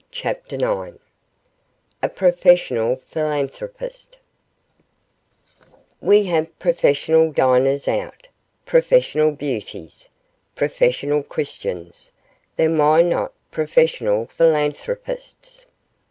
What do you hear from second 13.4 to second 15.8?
professional philanthropists?